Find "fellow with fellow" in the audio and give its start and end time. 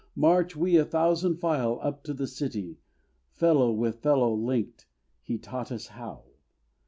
3.29-4.33